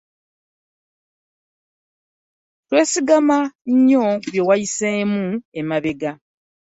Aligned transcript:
Teweesigama 2.65 3.39
nnyo 3.71 4.03
ku 4.23 4.27
bye 4.31 4.45
wayiseemu 4.47 5.23
emabega. 5.59 6.11